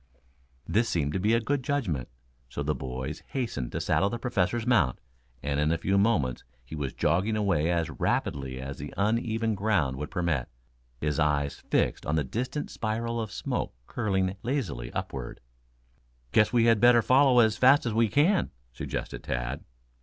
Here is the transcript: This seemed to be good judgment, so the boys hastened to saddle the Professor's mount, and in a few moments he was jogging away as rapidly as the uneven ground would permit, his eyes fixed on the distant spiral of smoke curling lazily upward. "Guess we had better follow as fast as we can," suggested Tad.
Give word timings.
This 0.67 0.89
seemed 0.89 1.13
to 1.13 1.19
be 1.19 1.39
good 1.41 1.63
judgment, 1.63 2.09
so 2.49 2.63
the 2.63 2.73
boys 2.73 3.21
hastened 3.33 3.71
to 3.73 3.79
saddle 3.79 4.09
the 4.09 4.17
Professor's 4.17 4.65
mount, 4.65 4.97
and 5.43 5.59
in 5.59 5.71
a 5.71 5.77
few 5.77 5.95
moments 5.99 6.43
he 6.65 6.75
was 6.75 6.95
jogging 6.95 7.35
away 7.35 7.69
as 7.69 7.87
rapidly 7.91 8.59
as 8.59 8.79
the 8.79 8.91
uneven 8.97 9.53
ground 9.53 9.97
would 9.97 10.09
permit, 10.09 10.49
his 10.99 11.19
eyes 11.19 11.59
fixed 11.69 12.07
on 12.07 12.15
the 12.15 12.23
distant 12.23 12.71
spiral 12.71 13.21
of 13.21 13.31
smoke 13.31 13.75
curling 13.85 14.35
lazily 14.41 14.91
upward. 14.91 15.39
"Guess 16.31 16.51
we 16.51 16.65
had 16.65 16.79
better 16.79 17.03
follow 17.03 17.37
as 17.37 17.55
fast 17.55 17.85
as 17.85 17.93
we 17.93 18.07
can," 18.09 18.49
suggested 18.73 19.23
Tad. 19.23 19.63